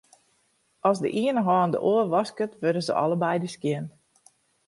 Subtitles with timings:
[0.89, 3.85] As de iene hân de oar wasket, wurde se allebeide skjin.